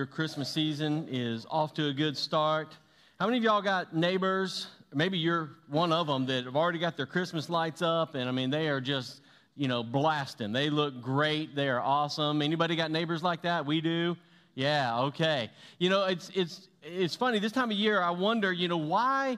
[0.00, 2.74] Your Christmas season is off to a good start.
[3.18, 4.68] How many of y'all got neighbors?
[4.94, 8.32] Maybe you're one of them that have already got their Christmas lights up, and I
[8.32, 9.20] mean, they are just,
[9.56, 10.52] you know, blasting.
[10.52, 11.54] They look great.
[11.54, 12.40] They are awesome.
[12.40, 13.66] Anybody got neighbors like that?
[13.66, 14.16] We do.
[14.54, 15.50] Yeah, okay.
[15.78, 17.38] You know, it's it's it's funny.
[17.38, 19.36] This time of year, I wonder, you know, why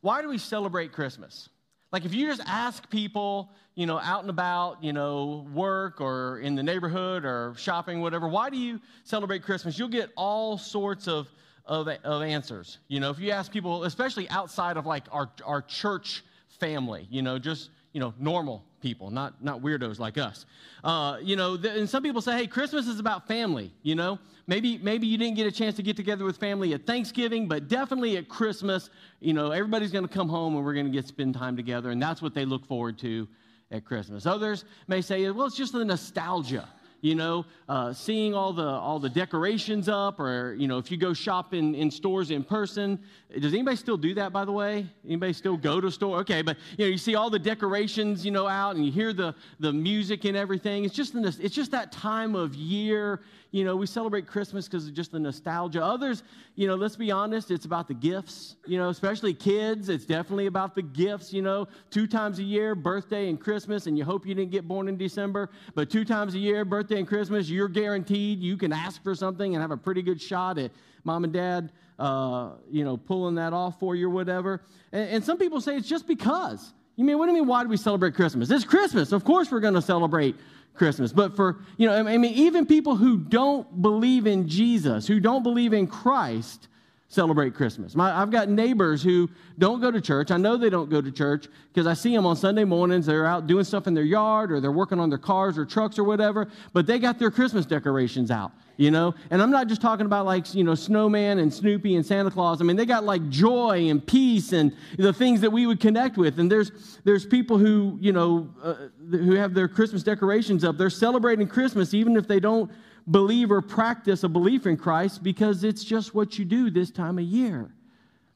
[0.00, 1.48] why do we celebrate Christmas?
[1.90, 6.38] Like if you just ask people, you know, out and about, you know, work or
[6.40, 9.78] in the neighborhood or shopping, whatever, why do you celebrate Christmas?
[9.78, 11.28] You'll get all sorts of,
[11.64, 12.78] of, of answers.
[12.88, 16.24] You know, if you ask people, especially outside of like our, our church
[16.60, 20.46] family, you know, just, you know, normal people, not, not weirdos like us.
[20.84, 24.20] Uh, you know, and some people say, hey, Christmas is about family, you know.
[24.46, 27.66] Maybe, maybe you didn't get a chance to get together with family at Thanksgiving, but
[27.66, 28.88] definitely at Christmas,
[29.18, 31.90] you know, everybody's going to come home and we're going to get spend time together,
[31.90, 33.26] and that's what they look forward to
[33.72, 34.26] at Christmas.
[34.26, 36.68] Others may say, well, it's just the nostalgia
[37.00, 40.96] you know, uh, seeing all the all the decorations up, or you know, if you
[40.96, 42.98] go shop in, stores in person.
[43.38, 44.86] Does anybody still do that, by the way?
[45.06, 46.18] Anybody still go to store?
[46.18, 49.12] Okay, but you know, you see all the decorations, you know, out, and you hear
[49.12, 50.84] the the music and everything.
[50.84, 53.20] It's just the, it's just that time of year.
[53.50, 55.82] You know, we celebrate Christmas because of just the nostalgia.
[55.82, 56.22] Others,
[56.54, 58.56] you know, let's be honest, it's about the gifts.
[58.66, 61.32] You know, especially kids, it's definitely about the gifts.
[61.32, 64.68] You know, two times a year, birthday and Christmas, and you hope you didn't get
[64.68, 68.72] born in December, but two times a year, birthday and Christmas, you're guaranteed you can
[68.72, 70.70] ask for something and have a pretty good shot at
[71.04, 74.62] mom and dad, uh, you know, pulling that off for you or whatever.
[74.92, 76.74] And, and some people say it's just because.
[76.96, 78.50] You mean, what do you mean, why do we celebrate Christmas?
[78.50, 79.12] It's Christmas.
[79.12, 80.34] Of course we're going to celebrate
[80.78, 81.12] Christmas.
[81.12, 85.42] But for, you know, I mean, even people who don't believe in Jesus, who don't
[85.42, 86.68] believe in Christ,
[87.10, 87.96] celebrate Christmas.
[87.96, 90.30] My, I've got neighbors who don't go to church.
[90.30, 93.06] I know they don't go to church because I see them on Sunday mornings.
[93.06, 95.98] They're out doing stuff in their yard or they're working on their cars or trucks
[95.98, 99.14] or whatever, but they got their Christmas decorations out, you know?
[99.30, 102.60] And I'm not just talking about like, you know, Snowman and Snoopy and Santa Claus.
[102.60, 106.18] I mean, they got like joy and peace and the things that we would connect
[106.18, 106.38] with.
[106.38, 108.74] And there's, there's people who, you know, uh,
[109.10, 110.76] who have their Christmas decorations up.
[110.76, 112.70] They're celebrating Christmas even if they don't
[113.10, 117.18] believe or practice a belief in Christ because it's just what you do this time
[117.18, 117.70] of year.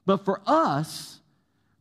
[0.07, 1.21] But for us,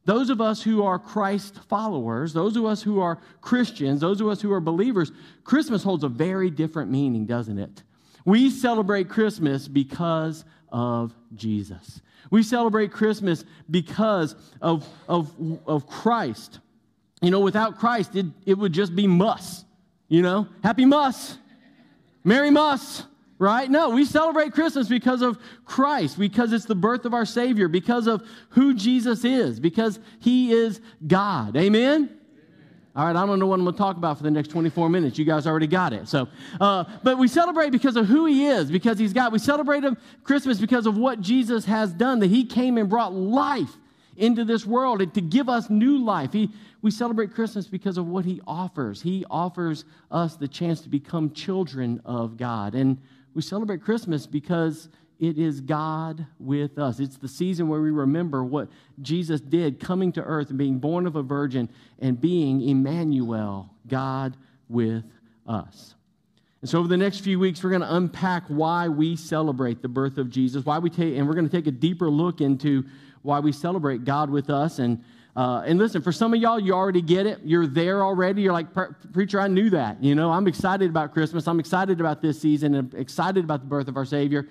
[0.06, 4.28] those of us who are Christ followers, those of us who are Christians, those of
[4.28, 5.12] us who are believers,
[5.44, 7.84] Christmas holds a very different meaning, doesn't it?
[8.25, 12.01] We celebrate Christmas because of Jesus.
[12.30, 15.31] We celebrate Christmas because of, of,
[15.68, 16.59] of Christ.
[17.22, 19.66] You know, without Christ, it, it would just be muss.
[20.07, 21.38] You know, happy muss.
[22.24, 23.04] Merry Muss,
[23.40, 23.70] right?
[23.70, 28.08] No, we celebrate Christmas because of Christ, because it's the birth of our Savior, because
[28.08, 31.58] of who Jesus is, because He is God.
[31.58, 32.18] Amen?
[32.94, 34.90] All right, I don't know what I'm going to talk about for the next 24
[34.90, 35.18] minutes.
[35.18, 36.10] You guys already got it.
[36.10, 36.28] So,
[36.60, 39.31] uh, but we celebrate because of who He is, because He's God.
[39.31, 39.86] We celebrate
[40.26, 43.78] Christmas because of what Jesus has done, that He came and brought life
[44.18, 46.34] into this world and to give us new life.
[46.34, 49.02] He, we celebrate Christmas because of what He offers.
[49.02, 52.75] He offers us the chance to become children of God.
[52.75, 52.97] And
[53.34, 57.00] we celebrate Christmas because it is God with us.
[57.00, 58.69] It's the season where we remember what
[59.02, 61.69] Jesus did coming to earth and being born of a virgin
[62.00, 64.36] and being Emmanuel, God
[64.68, 65.03] with
[65.46, 65.94] us.
[66.62, 69.88] And so, over the next few weeks, we're going to unpack why we celebrate the
[69.88, 72.84] birth of Jesus, why we take, and we're going to take a deeper look into
[73.22, 74.80] why we celebrate God with us.
[74.80, 75.03] And,
[75.36, 77.40] uh, and listen, for some of y'all, you already get it.
[77.44, 78.42] You're there already.
[78.42, 78.68] You're like,
[79.14, 80.03] Preacher, I knew that.
[80.03, 81.47] You know, I'm excited about Christmas.
[81.47, 84.47] I'm excited about this season excited about the birth of our Savior.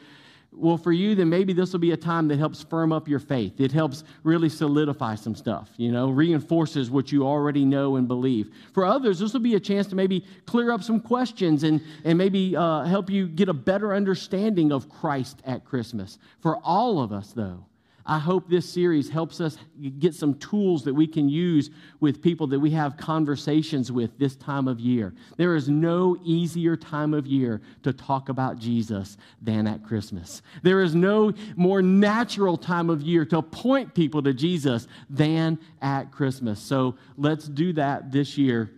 [0.53, 3.21] Well, for you, then maybe this will be a time that helps firm up your
[3.21, 3.61] faith.
[3.61, 8.51] It helps really solidify some stuff, you know, reinforces what you already know and believe.
[8.75, 12.19] For others, this will be a chance to maybe clear up some questions and, and
[12.19, 16.19] maybe uh, help you get a better understanding of Christ at Christmas.
[16.41, 17.65] For all of us, though,
[18.11, 19.57] I hope this series helps us
[20.01, 24.35] get some tools that we can use with people that we have conversations with this
[24.35, 25.15] time of year.
[25.37, 30.43] There is no easier time of year to talk about Jesus than at Christmas.
[30.65, 36.11] There is no more natural time of year to point people to Jesus than at
[36.11, 36.59] Christmas.
[36.59, 38.73] So let's do that this year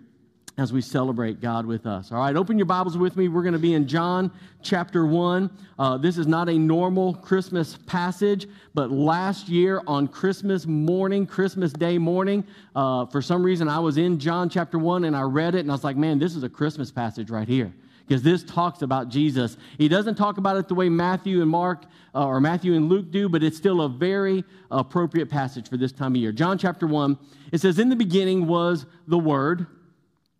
[0.58, 2.12] as we celebrate God with us.
[2.12, 3.28] All right, open your Bibles with me.
[3.28, 5.50] We're going to be in John chapter 1.
[5.78, 11.72] Uh, this is not a normal Christmas passage, but last year on Christmas morning, Christmas
[11.72, 12.44] Day morning,
[12.76, 15.70] uh, for some reason I was in John chapter 1 and I read it and
[15.70, 17.72] I was like, man, this is a Christmas passage right here.
[18.06, 19.56] Because this talks about Jesus.
[19.78, 21.84] He doesn't talk about it the way Matthew and Mark
[22.14, 25.92] uh, or Matthew and Luke do, but it's still a very appropriate passage for this
[25.92, 26.32] time of year.
[26.32, 27.16] John chapter 1,
[27.52, 29.66] it says, In the beginning was the Word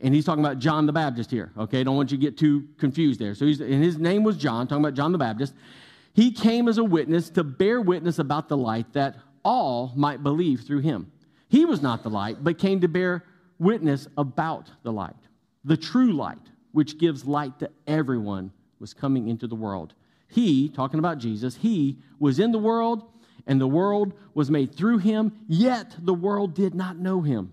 [0.00, 1.52] and he's talking about John the Baptist here.
[1.58, 3.34] Okay, don't want you to get too confused there.
[3.34, 5.54] So, he's, and his name was John, talking about John the Baptist.
[6.14, 10.60] He came as a witness to bear witness about the light that all might believe
[10.60, 11.10] through him.
[11.48, 13.24] He was not the light, but came to bear
[13.58, 15.14] witness about the light.
[15.64, 16.38] The true light,
[16.72, 19.94] which gives light to everyone, was coming into the world.
[20.28, 23.04] He, talking about Jesus, he was in the world
[23.46, 27.52] and the world was made through him, yet the world did not know him.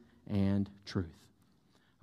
[0.31, 1.05] and truth.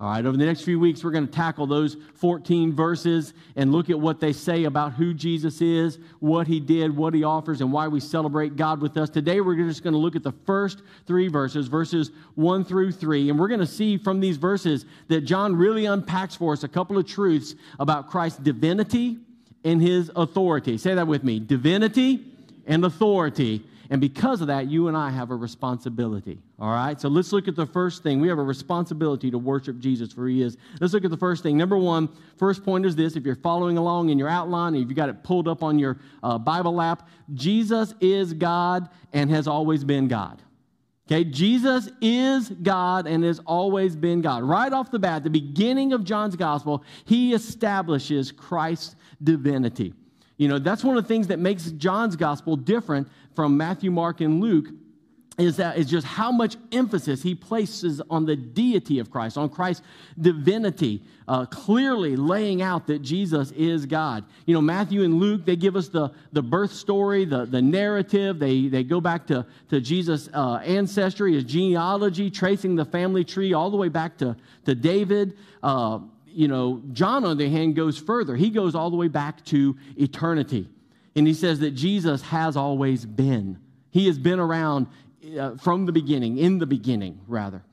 [0.01, 3.73] All right, over the next few weeks, we're going to tackle those 14 verses and
[3.73, 7.59] look at what they say about who Jesus is, what he did, what he offers,
[7.59, 9.09] and why we celebrate God with us.
[9.09, 13.29] Today, we're just going to look at the first three verses, verses 1 through 3.
[13.29, 16.69] And we're going to see from these verses that John really unpacks for us a
[16.69, 19.17] couple of truths about Christ's divinity
[19.65, 20.77] and his authority.
[20.77, 22.25] Say that with me divinity
[22.65, 23.65] and authority.
[23.91, 26.37] And because of that, you and I have a responsibility.
[26.59, 26.99] All right?
[27.01, 28.19] So let's look at the first thing.
[28.19, 30.57] We have a responsibility to worship Jesus for he is.
[30.79, 31.57] Let's look at the first thing.
[31.57, 32.07] Number one,
[32.37, 33.15] first point is this.
[33.15, 35.97] If you're following along in your outline, if you've got it pulled up on your
[36.21, 40.39] uh, Bible app, Jesus is God and has always been God.
[41.07, 44.43] Okay, Jesus is God and has always been God.
[44.43, 49.95] Right off the bat, the beginning of John's gospel, he establishes Christ's divinity.
[50.37, 54.21] You know, that's one of the things that makes John's gospel different from Matthew, Mark,
[54.21, 54.67] and Luke
[55.39, 59.49] is that is just how much emphasis he places on the deity of Christ, on
[59.49, 59.83] Christ's
[60.19, 64.25] divinity, uh, clearly laying out that Jesus is God.
[64.45, 68.37] You know, Matthew and Luke, they give us the, the birth story, the, the narrative.
[68.37, 73.53] They, they go back to, to Jesus' uh, ancestry, his genealogy, tracing the family tree
[73.53, 74.35] all the way back to,
[74.65, 75.37] to David.
[75.63, 78.35] Uh, you know, John, on the hand, goes further.
[78.35, 80.67] He goes all the way back to eternity.
[81.15, 83.59] And he says that Jesus has always been.
[83.91, 84.87] He has been around
[85.37, 87.63] uh, from the beginning, in the beginning, rather.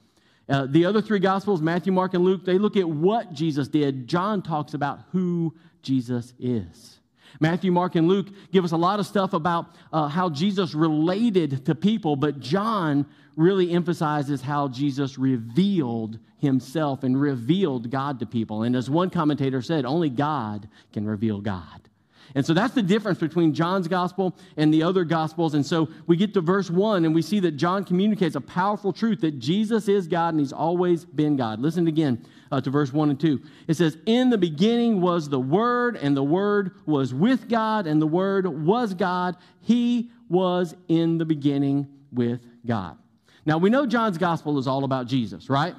[0.48, 4.06] Uh, the other three Gospels, Matthew, Mark, and Luke, they look at what Jesus did.
[4.06, 7.00] John talks about who Jesus is.
[7.40, 11.66] Matthew, Mark, and Luke give us a lot of stuff about uh, how Jesus related
[11.66, 13.06] to people, but John
[13.36, 18.62] really emphasizes how Jesus revealed himself and revealed God to people.
[18.62, 21.88] And as one commentator said, only God can reveal God.
[22.34, 25.54] And so that's the difference between John's gospel and the other gospels.
[25.54, 28.92] And so we get to verse 1 and we see that John communicates a powerful
[28.92, 31.60] truth that Jesus is God and he's always been God.
[31.60, 33.40] Listen again uh, to verse 1 and 2.
[33.68, 38.00] It says, In the beginning was the Word, and the Word was with God, and
[38.00, 39.36] the Word was God.
[39.60, 42.96] He was in the beginning with God.
[43.44, 45.74] Now we know John's gospel is all about Jesus, right?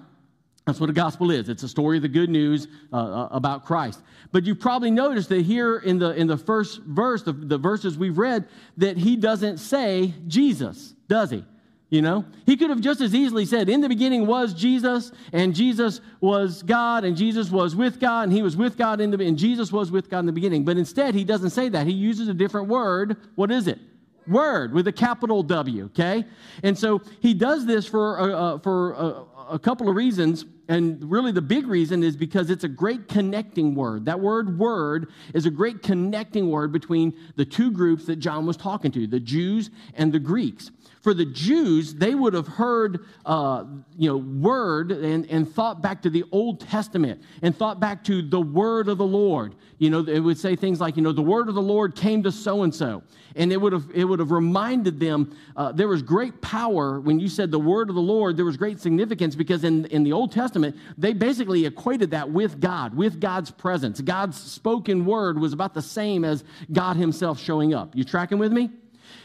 [0.68, 1.48] That's what a gospel is.
[1.48, 4.02] It's a story of the good news uh, uh, about Christ.
[4.34, 7.98] But you've probably noticed that here in the, in the first verse, the, the verses
[7.98, 11.46] we've read, that he doesn't say Jesus, does he?
[11.90, 15.56] You know, he could have just as easily said, In the beginning was Jesus, and
[15.56, 19.26] Jesus was God, and Jesus was with God, and he was with God in the
[19.26, 20.66] and Jesus was with God in the beginning.
[20.66, 21.88] But instead, he doesn't say that.
[21.88, 23.16] He uses a different word.
[23.36, 23.80] What is it?
[24.28, 26.26] Word with a capital W, okay?
[26.62, 30.46] And so he does this for, uh, for uh, a couple of reasons.
[30.70, 34.06] And really, the big reason is because it's a great connecting word.
[34.06, 38.58] That word, word, is a great connecting word between the two groups that John was
[38.58, 40.72] talking to, the Jews and the Greeks.
[41.08, 43.64] For the Jews, they would have heard, uh,
[43.98, 48.22] you know, word and, and thought back to the Old Testament and thought back to
[48.22, 49.56] the word of the Lord.
[49.78, 52.24] You know, it would say things like, you know, the word of the Lord came
[52.24, 53.04] to so and so.
[53.38, 57.22] And it would have, it would have reminded them uh, there was great power when
[57.22, 60.12] you said the word of the Lord, there was great significance because in, in the
[60.12, 64.02] Old Testament, they basically equated that with God, with God's presence.
[64.02, 67.96] God's spoken word was about the same as God Himself showing up.
[67.96, 68.72] You tracking with me?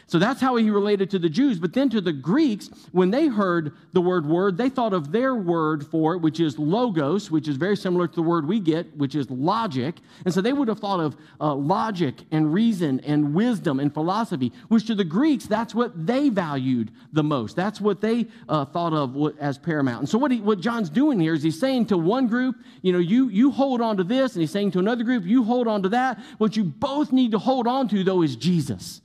[0.07, 1.59] So that's how he related to the Jews.
[1.59, 5.35] But then to the Greeks, when they heard the word word, they thought of their
[5.35, 8.95] word for it, which is logos, which is very similar to the word we get,
[8.97, 9.95] which is logic.
[10.25, 14.51] And so they would have thought of uh, logic and reason and wisdom and philosophy,
[14.67, 17.55] which to the Greeks, that's what they valued the most.
[17.55, 19.99] That's what they uh, thought of as paramount.
[20.01, 22.91] And so what, he, what John's doing here is he's saying to one group, you
[22.91, 25.67] know, you, you hold on to this, and he's saying to another group, you hold
[25.67, 26.19] on to that.
[26.37, 29.01] What you both need to hold on to, though, is Jesus.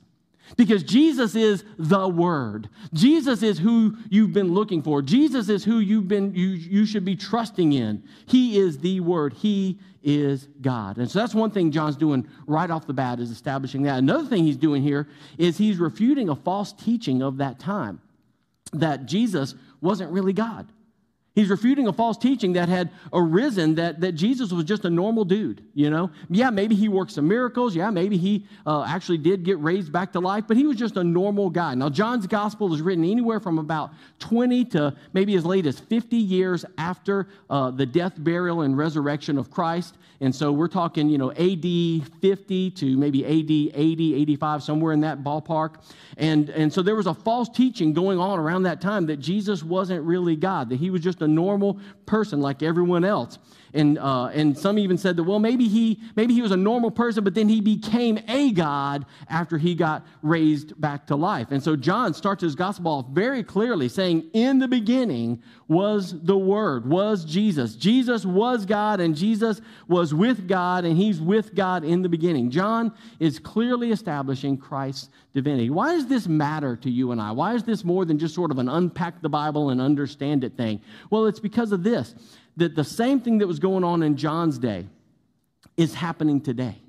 [0.57, 2.69] Because Jesus is the Word.
[2.93, 5.01] Jesus is who you've been looking for.
[5.01, 8.03] Jesus is who you've been, you, you should be trusting in.
[8.25, 9.33] He is the Word.
[9.33, 10.97] He is God.
[10.97, 13.97] And so that's one thing John's doing right off the bat is establishing that.
[13.97, 18.01] Another thing he's doing here is he's refuting a false teaching of that time
[18.73, 20.71] that Jesus wasn't really God.
[21.35, 25.23] He's refuting a false teaching that had arisen that, that Jesus was just a normal
[25.23, 26.09] dude, you know?
[26.29, 27.75] Yeah, maybe he worked some miracles.
[27.75, 30.97] Yeah, maybe he uh, actually did get raised back to life, but he was just
[30.97, 31.75] a normal guy.
[31.75, 36.17] Now, John's gospel is written anywhere from about 20 to maybe as late as 50
[36.17, 39.95] years after uh, the death, burial, and resurrection of Christ.
[40.21, 44.99] And so we're talking, you know, AD 50 to maybe AD 80, 85, somewhere in
[45.01, 45.75] that ballpark.
[46.17, 49.63] And, and so there was a false teaching going on around that time that Jesus
[49.63, 53.37] wasn't really God, that he was just a normal person like everyone else.
[53.73, 56.91] And, uh, and some even said that, well, maybe he, maybe he was a normal
[56.91, 61.47] person, but then he became a God after he got raised back to life.
[61.51, 66.37] And so John starts his gospel off very clearly saying, In the beginning was the
[66.37, 67.75] Word, was Jesus.
[67.75, 72.49] Jesus was God, and Jesus was with God, and he's with God in the beginning.
[72.49, 75.69] John is clearly establishing Christ's divinity.
[75.69, 77.31] Why does this matter to you and I?
[77.31, 80.57] Why is this more than just sort of an unpack the Bible and understand it
[80.57, 80.81] thing?
[81.09, 82.15] Well, it's because of this
[82.59, 84.87] that the same thing that was going on in John's day
[85.77, 86.81] is happening today.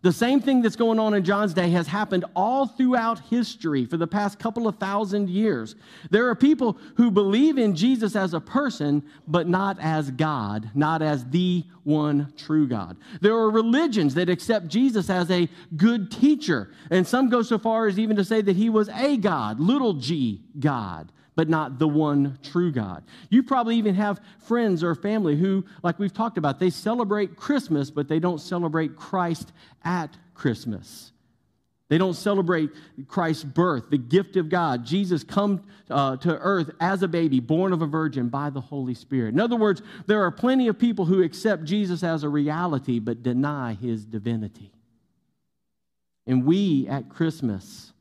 [0.00, 3.96] The same thing that's going on in John's day has happened all throughout history for
[3.96, 5.74] the past couple of thousand years.
[6.10, 11.02] There are people who believe in Jesus as a person, but not as God, not
[11.02, 12.96] as the one true God.
[13.20, 17.88] There are religions that accept Jesus as a good teacher, and some go so far
[17.88, 21.86] as even to say that he was a God, little g God but not the
[21.86, 23.04] one true God.
[23.30, 27.92] You probably even have friends or family who, like we've talked about, they celebrate Christmas,
[27.92, 29.52] but they don't celebrate Christ
[29.84, 31.12] at Christmas.
[31.90, 32.70] They don't celebrate
[33.06, 34.84] Christ's birth, the gift of God.
[34.84, 38.94] Jesus come uh, to earth as a baby, born of a virgin by the Holy
[38.94, 39.32] Spirit.
[39.32, 43.22] In other words, there are plenty of people who accept Jesus as a reality but
[43.22, 44.72] deny his divinity.
[46.26, 47.92] And we at Christmas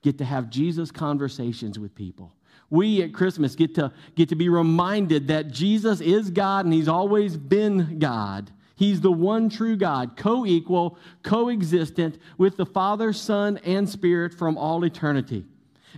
[0.00, 2.32] get to have Jesus conversations with people
[2.70, 6.88] we at Christmas get to, get to be reminded that Jesus is God and He's
[6.88, 8.50] always been God.
[8.74, 14.58] He's the one true God, co equal, coexistent with the Father, Son, and Spirit from
[14.58, 15.44] all eternity.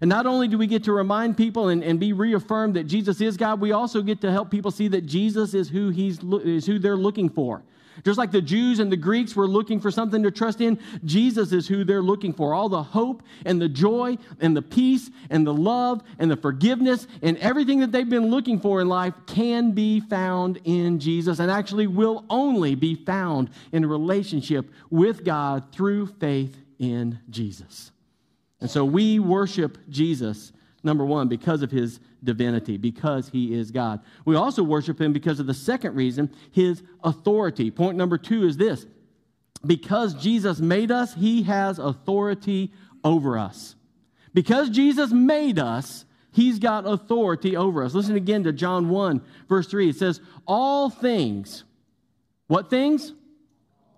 [0.00, 3.20] And not only do we get to remind people and, and be reaffirmed that Jesus
[3.20, 6.66] is God, we also get to help people see that Jesus is who, he's, is
[6.66, 7.62] who they're looking for.
[8.04, 11.52] Just like the Jews and the Greeks were looking for something to trust in, Jesus
[11.52, 12.54] is who they're looking for.
[12.54, 17.06] All the hope and the joy and the peace and the love and the forgiveness
[17.22, 21.50] and everything that they've been looking for in life can be found in Jesus and
[21.50, 27.90] actually will only be found in a relationship with God through faith in Jesus.
[28.60, 30.52] And so we worship Jesus,
[30.82, 34.00] number one, because of his divinity, because he is God.
[34.24, 37.70] We also worship him because of the second reason, his authority.
[37.70, 38.86] Point number two is this
[39.66, 42.72] because Jesus made us, he has authority
[43.04, 43.74] over us.
[44.34, 47.94] Because Jesus made us, he's got authority over us.
[47.94, 49.88] Listen again to John 1, verse 3.
[49.88, 51.64] It says, All things,
[52.46, 53.12] what things?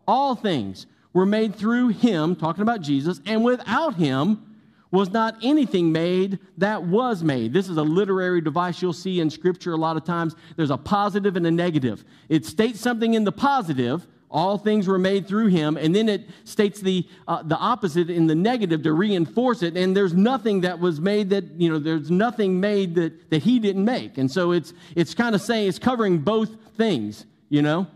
[0.06, 4.49] All things were made through him, talking about Jesus, and without him,
[4.90, 7.52] was not anything made that was made.
[7.52, 10.34] This is a literary device you'll see in Scripture a lot of times.
[10.56, 12.04] There's a positive and a negative.
[12.28, 16.28] It states something in the positive, all things were made through him, and then it
[16.44, 19.76] states the, uh, the opposite in the negative to reinforce it.
[19.76, 23.58] And there's nothing that was made that, you know, there's nothing made that, that he
[23.58, 24.18] didn't make.
[24.18, 27.86] And so it's, it's kind of saying, it's covering both things, you know?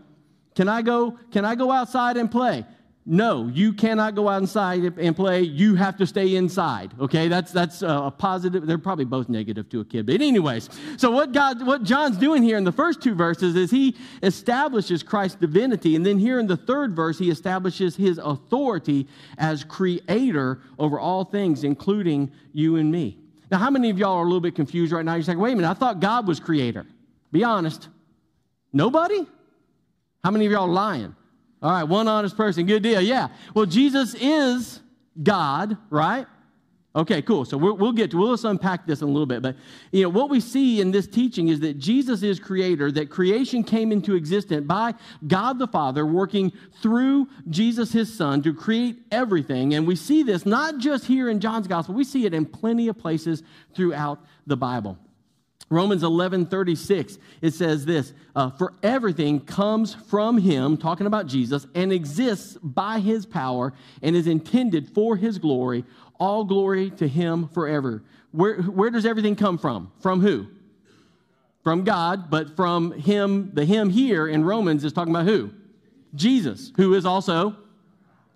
[0.55, 2.65] Can I go, can I go outside and play?
[3.07, 5.41] No, you cannot go outside and play.
[5.41, 6.91] You have to stay inside.
[6.99, 8.65] Okay, that's that's uh, a positive.
[8.65, 10.69] They're probably both negative to a kid, but anyways.
[10.97, 15.03] So what God, what John's doing here in the first two verses is he establishes
[15.03, 19.07] Christ's divinity, and then here in the third verse he establishes his authority
[19.37, 23.19] as creator over all things, including you and me.
[23.51, 25.13] Now, how many of y'all are a little bit confused right now?
[25.13, 26.87] You're saying, "Wait a minute, I thought God was creator."
[27.31, 27.87] Be honest.
[28.73, 29.27] Nobody.
[30.23, 31.15] How many of y'all lying?
[31.61, 32.65] All right, one honest person.
[32.65, 33.01] Good deal.
[33.01, 33.29] Yeah.
[33.53, 34.81] Well, Jesus is
[35.21, 36.27] God, right?
[36.95, 37.43] Okay, cool.
[37.43, 39.41] So we'll, we'll get to, we'll just unpack this in a little bit.
[39.41, 39.57] But,
[39.91, 43.63] you know, what we see in this teaching is that Jesus is creator, that creation
[43.63, 44.93] came into existence by
[45.27, 49.73] God the Father working through Jesus, his son, to create everything.
[49.73, 52.87] And we see this not just here in John's gospel, we see it in plenty
[52.87, 53.43] of places
[53.75, 54.97] throughout the Bible.
[55.69, 61.65] Romans 11 36, it says this uh, For everything comes from him, talking about Jesus,
[61.73, 65.83] and exists by his power and is intended for his glory.
[66.19, 68.03] All glory to him forever.
[68.31, 69.91] Where, where does everything come from?
[69.99, 70.47] From who?
[71.63, 75.51] From God, but from him, the him here in Romans is talking about who?
[76.13, 77.55] Jesus, who is also,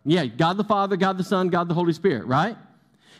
[0.03, 2.57] yeah, God the Father, God the Son, God the Holy Spirit, right?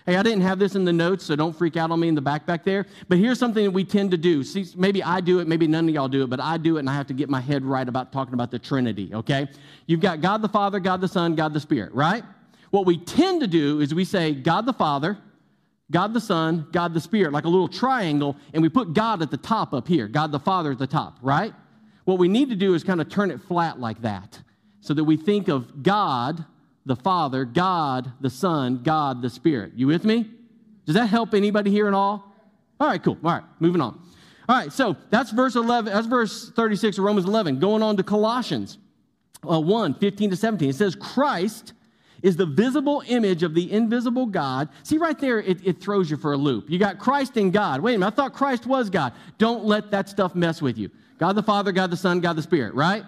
[0.06, 2.16] Hey, I didn't have this in the notes, so don't freak out on me in
[2.16, 2.86] the back there.
[3.08, 4.44] But here's something that we tend to do.
[4.44, 6.80] See, maybe I do it, maybe none of y'all do it, but I do it,
[6.80, 9.48] and I have to get my head right about talking about the Trinity, okay?
[9.86, 12.24] You've got God the Father, God the Son, God the Spirit, right?
[12.72, 15.18] What we tend to do is we say God the Father,
[15.92, 19.32] God the Son, God the Spirit, like a little triangle, and we put God at
[19.32, 21.54] the top up here, God the Father at the top, right?
[22.06, 24.40] What we need to do is kind of turn it flat like that
[24.82, 26.46] so that we think of God
[26.86, 29.74] the Father, God the Son, God the Spirit.
[29.76, 30.30] You with me?
[30.86, 32.34] Does that help anybody here at all?
[32.80, 33.18] All right, cool.
[33.24, 34.02] All right, moving on.
[34.48, 37.60] All right, so that's verse 11, that's verse 36 of Romans 11.
[37.60, 38.80] Going on to Colossians
[39.48, 40.70] uh, 1 15 to 17.
[40.70, 41.74] It says, Christ
[42.22, 44.70] is the visible image of the invisible God.
[44.84, 46.70] See, right there, it, it throws you for a loop.
[46.70, 47.82] You got Christ and God.
[47.82, 49.14] Wait a minute, I thought Christ was God.
[49.38, 50.90] Don't let that stuff mess with you.
[51.18, 53.04] God the Father, God the Son, God the Spirit, right?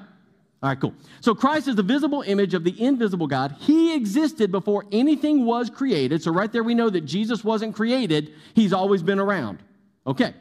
[0.64, 0.94] All right, cool.
[1.22, 3.56] So Christ is the visible image of the invisible God.
[3.60, 6.22] He existed before anything was created.
[6.22, 9.64] So right there we know that Jesus wasn't created, he's always been around.
[10.06, 10.36] Okay.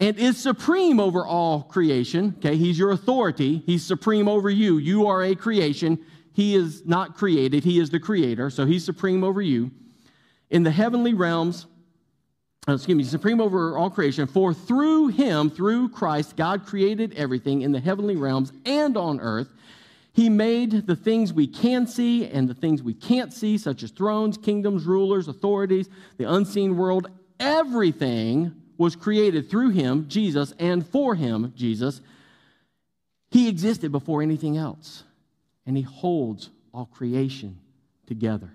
[0.00, 2.34] And is supreme over all creation.
[2.38, 3.62] Okay, he's your authority.
[3.66, 4.78] He's supreme over you.
[4.78, 5.98] You are a creation.
[6.32, 8.48] He is not created, he is the creator.
[8.48, 9.70] So he's supreme over you.
[10.50, 11.66] In the heavenly realms,
[12.68, 14.26] Uh, excuse me, supreme over all creation.
[14.26, 19.48] For through him, through Christ, God created everything in the heavenly realms and on earth.
[20.12, 23.90] He made the things we can see and the things we can't see, such as
[23.90, 25.88] thrones, kingdoms, rulers, authorities,
[26.18, 27.08] the unseen world.
[27.40, 32.00] Everything was created through him, Jesus, and for him, Jesus.
[33.30, 35.02] He existed before anything else,
[35.66, 37.58] and he holds all creation
[38.06, 38.50] together.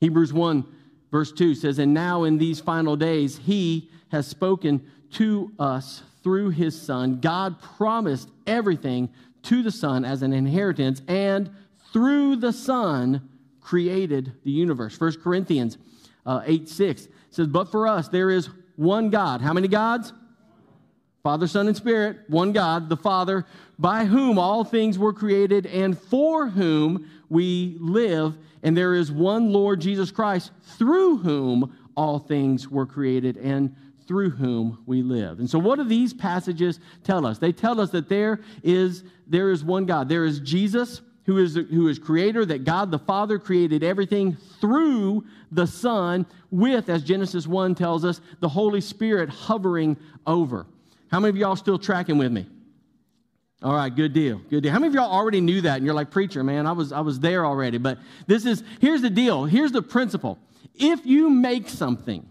[0.00, 0.64] Hebrews 1
[1.10, 6.50] Verse 2 says, And now in these final days, he has spoken to us through
[6.50, 7.20] his Son.
[7.20, 9.08] God promised everything
[9.44, 11.50] to the Son as an inheritance, and
[11.92, 13.28] through the Son
[13.60, 14.98] created the universe.
[15.00, 15.78] 1 Corinthians
[16.26, 19.40] uh, 8 6 says, But for us, there is one God.
[19.40, 20.12] How many gods?
[21.22, 23.44] Father, Son, and Spirit, one God, the Father,
[23.78, 29.52] by whom all things were created and for whom we live and there is one
[29.52, 33.74] Lord Jesus Christ through whom all things were created and
[34.06, 35.38] through whom we live.
[35.38, 37.38] And so what do these passages tell us?
[37.38, 40.08] They tell us that there is there is one God.
[40.08, 45.24] There is Jesus who is who is creator that God the Father created everything through
[45.52, 50.66] the Son with as Genesis 1 tells us the Holy Spirit hovering over.
[51.10, 52.46] How many of y'all still tracking with me?
[53.60, 54.40] All right, good deal.
[54.50, 54.72] Good deal.
[54.72, 57.00] How many of y'all already knew that and you're like, preacher, man, I was I
[57.00, 57.78] was there already.
[57.78, 59.44] But this is here's the deal.
[59.44, 60.38] Here's the principle.
[60.74, 62.28] If you make something,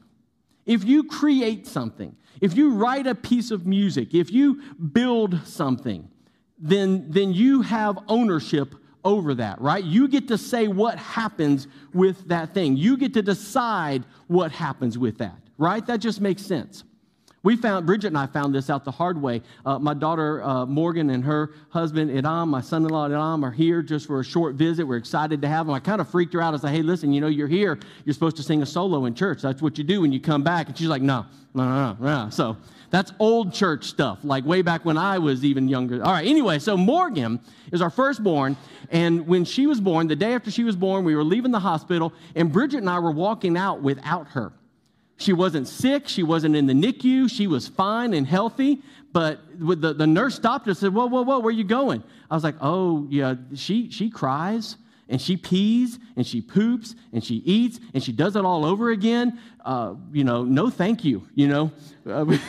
[0.65, 4.61] if you create something, if you write a piece of music, if you
[4.93, 6.09] build something,
[6.57, 9.83] then then you have ownership over that, right?
[9.83, 12.77] You get to say what happens with that thing.
[12.77, 15.85] You get to decide what happens with that, right?
[15.85, 16.85] That just makes sense.
[17.43, 19.41] We found, Bridget and I found this out the hard way.
[19.65, 23.51] Uh, my daughter uh, Morgan and her husband Idam, my son in law Idam, are
[23.51, 24.85] here just for a short visit.
[24.85, 25.75] We're excited to have them.
[25.75, 26.53] I kind of freaked her out.
[26.53, 27.79] I said, hey, listen, you know, you're here.
[28.05, 29.41] You're supposed to sing a solo in church.
[29.41, 30.67] That's what you do when you come back.
[30.67, 32.23] And she's like, no, no, no, no.
[32.25, 32.29] no.
[32.31, 32.57] So
[32.89, 36.03] that's old church stuff, like way back when I was even younger.
[36.03, 37.39] All right, anyway, so Morgan
[37.71, 38.55] is our firstborn.
[38.89, 41.59] And when she was born, the day after she was born, we were leaving the
[41.59, 44.53] hospital, and Bridget and I were walking out without her.
[45.17, 46.07] She wasn't sick.
[46.07, 47.29] She wasn't in the NICU.
[47.29, 48.81] She was fine and healthy.
[49.11, 52.03] But the, the nurse stopped her and said, Whoa, whoa, whoa, where are you going?
[52.29, 54.77] I was like, Oh, yeah, she, she cries
[55.09, 58.91] and she pees and she poops and she eats and she does it all over
[58.91, 59.39] again.
[59.65, 61.71] Uh, you know, no thank you, you know.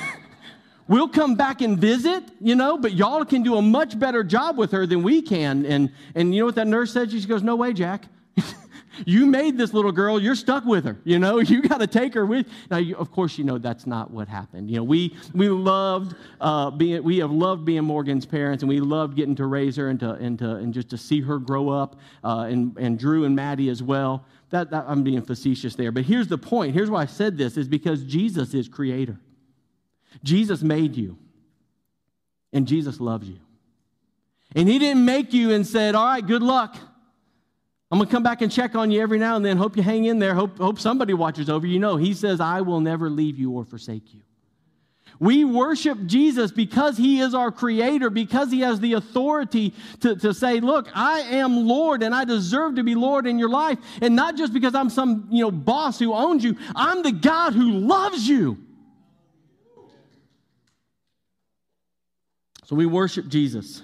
[0.88, 4.56] We'll come back and visit, you know, but y'all can do a much better job
[4.56, 5.66] with her than we can.
[5.66, 7.10] And, and you know what that nurse said?
[7.10, 8.06] She goes, No way, Jack.
[9.06, 10.98] You made this little girl, you're stuck with her.
[11.04, 12.46] You know, you got to take her with.
[12.70, 14.70] Now, you, of course, you know that's not what happened.
[14.70, 18.80] You know, we, we loved uh, being, we have loved being Morgan's parents, and we
[18.80, 21.68] loved getting to raise her and, to, and, to, and just to see her grow
[21.68, 24.24] up, uh, and, and Drew and Maddie as well.
[24.50, 25.92] That, that, I'm being facetious there.
[25.92, 26.74] But here's the point.
[26.74, 29.18] Here's why I said this is because Jesus is creator.
[30.24, 31.18] Jesus made you,
[32.52, 33.38] and Jesus loves you.
[34.54, 36.76] And he didn't make you and said, All right, good luck.
[37.90, 39.56] I'm going to come back and check on you every now and then.
[39.56, 40.34] Hope you hang in there.
[40.34, 41.78] Hope, hope somebody watches over you.
[41.78, 44.20] No, he says, I will never leave you or forsake you.
[45.20, 50.32] We worship Jesus because he is our creator, because he has the authority to, to
[50.32, 53.78] say, Look, I am Lord and I deserve to be Lord in your life.
[54.00, 57.52] And not just because I'm some you know, boss who owns you, I'm the God
[57.54, 58.58] who loves you.
[62.64, 63.82] So we worship Jesus.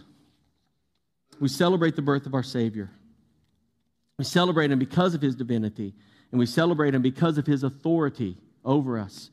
[1.41, 2.91] We celebrate the birth of our Savior.
[4.19, 5.95] We celebrate him because of his divinity,
[6.31, 9.31] and we celebrate him because of his authority over us.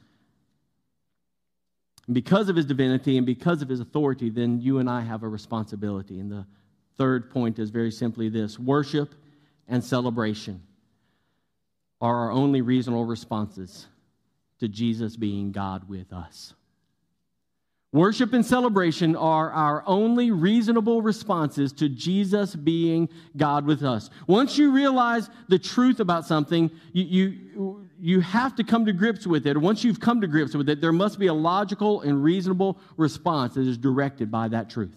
[2.07, 5.23] And because of his divinity and because of his authority, then you and I have
[5.23, 6.19] a responsibility.
[6.19, 6.45] And the
[6.97, 9.13] third point is very simply this worship
[9.67, 10.61] and celebration
[12.01, 13.87] are our only reasonable responses
[14.59, 16.53] to Jesus being God with us.
[17.93, 24.09] Worship and celebration are our only reasonable responses to Jesus being God with us.
[24.27, 29.27] Once you realize the truth about something, you, you, you have to come to grips
[29.27, 29.57] with it.
[29.57, 33.55] Once you've come to grips with it, there must be a logical and reasonable response
[33.55, 34.95] that is directed by that truth.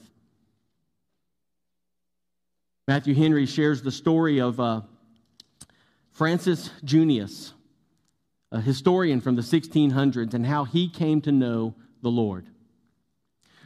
[2.87, 4.83] Matthew Henry shares the story of uh,
[6.13, 7.55] Francis Junius,
[8.53, 12.47] a historian from the 1600s, and how he came to know the Lord.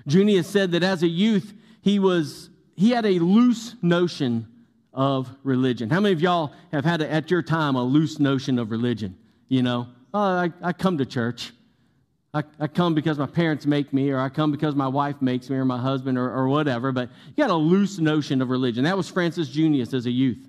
[0.09, 4.47] Junius said that as a youth, he was he had a loose notion
[4.93, 5.91] of religion.
[5.91, 9.17] How many of y'all have had a, at your time a loose notion of religion?
[9.49, 11.53] You know, oh, I, I come to church.
[12.35, 15.49] I, I, come because my parents make me, or I come because my wife makes
[15.49, 16.93] me, or my husband, or, or whatever.
[16.93, 18.85] But you got a loose notion of religion.
[18.85, 20.47] That was Francis Junius as a youth.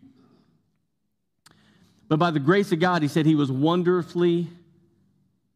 [2.10, 4.50] But by the grace of God, he said he was wonderfully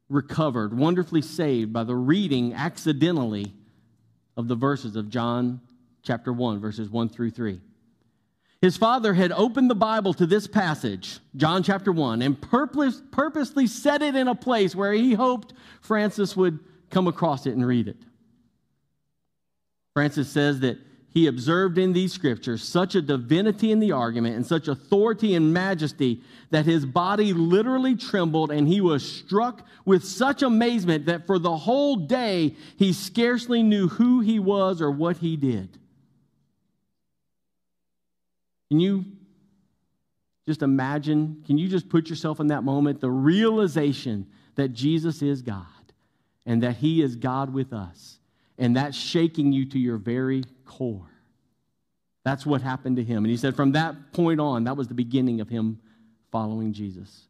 [0.08, 3.54] recovered, wonderfully saved by the reading accidentally
[4.38, 5.62] of the verses of John
[6.02, 7.60] chapter 1, verses 1 through 3.
[8.62, 13.68] His father had opened the Bible to this passage, John chapter 1, and purpose, purposely
[13.68, 17.90] set it in a place where he hoped Francis would come across it and read
[17.90, 17.98] it.
[19.94, 20.78] Francis says that
[21.14, 25.54] he observed in these scriptures such a divinity in the argument and such authority and
[25.54, 31.38] majesty that his body literally trembled and he was struck with such amazement that for
[31.38, 35.78] the whole day he scarcely knew who he was or what he did.
[38.70, 39.06] Can you
[40.48, 41.44] just imagine?
[41.46, 43.02] Can you just put yourself in that moment?
[43.02, 45.68] The realization that Jesus is God
[46.44, 48.18] and that he is God with us
[48.64, 51.10] and that's shaking you to your very core.
[52.24, 53.26] That's what happened to him.
[53.26, 55.80] And he said, from that point on, that was the beginning of him
[56.32, 57.28] following Jesus.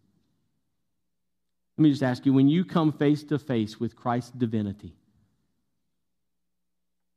[1.76, 4.94] Let me just ask you when you come face to face with Christ's divinity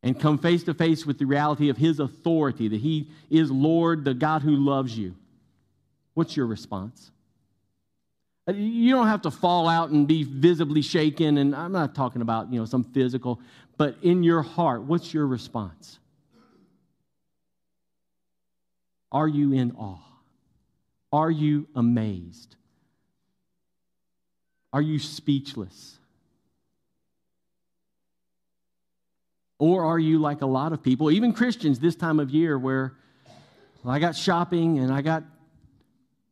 [0.03, 4.07] and come face to face with the reality of his authority, that he is Lord,
[4.07, 5.15] the God who loves you,
[6.15, 7.11] what's your response?
[8.49, 12.23] Uh, you don't have to fall out and be visibly shaken, and I'm not talking
[12.23, 13.41] about you know some physical,
[13.77, 15.99] but in your heart, what's your response?
[19.11, 19.99] Are you in awe?
[21.13, 22.57] Are you amazed?
[24.73, 25.99] Are you speechless?
[29.59, 32.95] Or are you like a lot of people, even Christians this time of year, where
[33.83, 35.23] well, I got shopping and I got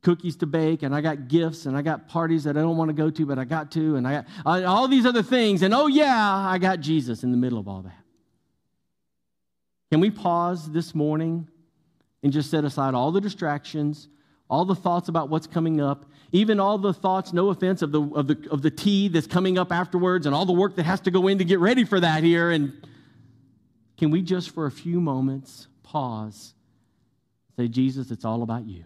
[0.05, 2.91] cookies to bake and I got gifts and I got parties that I don't want
[2.91, 5.63] to go to, but I got to, and I got uh, all these other things.
[5.63, 8.05] And oh, yeah, I got Jesus in the middle of all that.
[9.91, 11.49] Can we pause this morning
[12.23, 14.09] and just set aside all the distractions,
[14.49, 18.03] all the thoughts about what's coming up, even all the thoughts, no offense, of the,
[18.03, 21.01] of the, of the tea that's coming up afterwards and all the work that has
[21.01, 22.51] to go in to get ready for that here.
[22.51, 22.73] And
[23.97, 26.55] can we just for a few moments pause,
[27.57, 28.85] say, Jesus, it's all about you.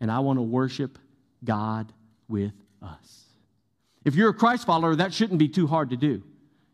[0.00, 0.98] And I want to worship
[1.44, 1.92] God
[2.28, 3.24] with us.
[4.04, 6.22] If you're a Christ follower, that shouldn't be too hard to do.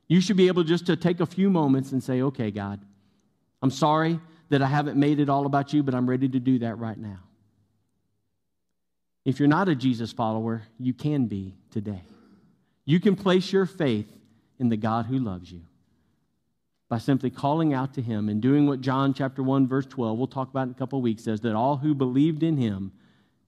[0.09, 2.81] You should be able just to take a few moments and say, okay, God,
[3.62, 6.61] I'm sorry that I haven't made it all about you, but I'm ready to do
[6.61, 7.19] that right now.
[9.25, 12.03] If you're not a Jesus follower, you can be today.
[12.85, 14.07] You can place your faith
[14.61, 15.62] in the God who loves you
[16.89, 20.29] by simply calling out to him and doing what John chapter 1 verse 12 we'll
[20.29, 22.93] talk about in a couple of weeks says that all who believed in him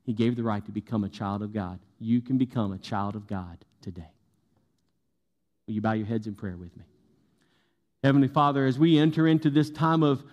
[0.09, 1.79] He gave the right to become a child of God.
[2.01, 4.11] You can become a child of God today.
[5.67, 6.85] Will you bow your heads in prayer with me?
[8.03, 10.25] Heavenly Father, as we enter into this time of,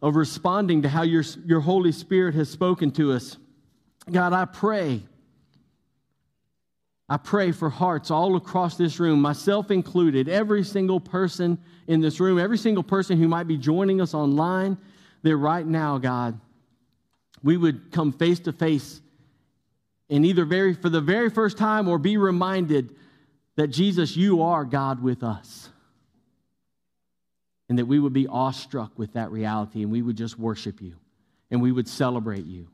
[0.00, 3.36] of responding to how your, your Holy Spirit has spoken to us,
[4.08, 5.02] God, I pray.
[7.08, 12.20] I pray for hearts all across this room, myself included, every single person in this
[12.20, 14.78] room, every single person who might be joining us online,
[15.22, 16.38] that right now, God,
[17.42, 19.00] we would come face to face
[20.10, 22.94] and either very for the very first time or be reminded
[23.56, 25.68] that Jesus, you are God with us.
[27.68, 30.96] And that we would be awestruck with that reality and we would just worship you
[31.50, 32.68] and we would celebrate you.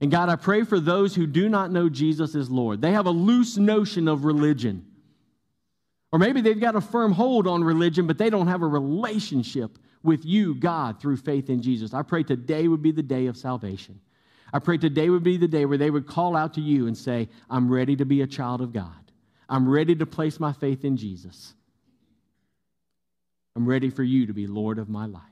[0.00, 2.80] And God, I pray for those who do not know Jesus as Lord.
[2.80, 4.86] They have a loose notion of religion.
[6.12, 9.78] Or maybe they've got a firm hold on religion, but they don't have a relationship
[10.02, 11.92] with you, God, through faith in Jesus.
[11.92, 14.00] I pray today would be the day of salvation.
[14.52, 16.96] I pray today would be the day where they would call out to you and
[16.96, 19.12] say, I'm ready to be a child of God.
[19.48, 21.54] I'm ready to place my faith in Jesus.
[23.56, 25.22] I'm ready for you to be Lord of my life.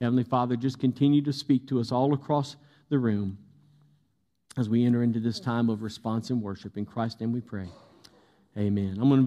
[0.00, 2.56] Heavenly Father, just continue to speak to us all across
[2.90, 3.38] the room
[4.56, 6.76] as we enter into this time of response and worship.
[6.76, 7.68] In Christ's name we pray.
[8.58, 8.92] Amen.
[8.92, 9.24] I'm going to invite